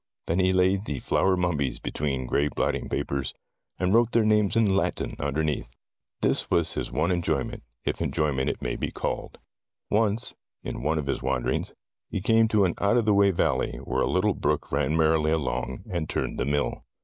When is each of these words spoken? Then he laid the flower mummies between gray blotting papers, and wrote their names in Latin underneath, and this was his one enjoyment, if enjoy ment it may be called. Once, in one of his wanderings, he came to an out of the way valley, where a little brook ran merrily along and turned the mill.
Then 0.25 0.39
he 0.39 0.51
laid 0.51 0.85
the 0.85 0.97
flower 0.97 1.37
mummies 1.37 1.77
between 1.77 2.25
gray 2.25 2.47
blotting 2.47 2.89
papers, 2.89 3.35
and 3.77 3.93
wrote 3.93 4.13
their 4.13 4.25
names 4.25 4.55
in 4.55 4.75
Latin 4.75 5.15
underneath, 5.19 5.67
and 5.67 5.71
this 6.21 6.49
was 6.49 6.73
his 6.73 6.91
one 6.91 7.11
enjoyment, 7.11 7.61
if 7.85 8.01
enjoy 8.01 8.31
ment 8.31 8.49
it 8.49 8.63
may 8.63 8.75
be 8.75 8.89
called. 8.89 9.37
Once, 9.91 10.33
in 10.63 10.81
one 10.81 10.97
of 10.97 11.05
his 11.05 11.21
wanderings, 11.21 11.75
he 12.07 12.19
came 12.19 12.47
to 12.47 12.65
an 12.65 12.73
out 12.79 12.97
of 12.97 13.05
the 13.05 13.13
way 13.13 13.29
valley, 13.29 13.77
where 13.77 14.01
a 14.01 14.09
little 14.09 14.33
brook 14.33 14.71
ran 14.71 14.97
merrily 14.97 15.29
along 15.29 15.83
and 15.87 16.09
turned 16.09 16.39
the 16.39 16.45
mill. 16.45 16.83